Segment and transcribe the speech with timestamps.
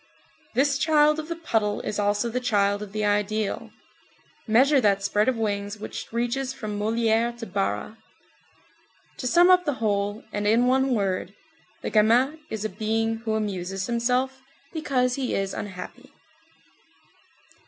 [0.55, 3.69] This child of the puddle is also the child of the ideal.
[4.47, 7.99] Measure that spread of wings which reaches from Molière to Barra.
[9.17, 11.35] To sum up the whole, and in one word,
[11.83, 14.41] the gamin is a being who amuses himself,
[14.73, 16.11] because he is unhappy.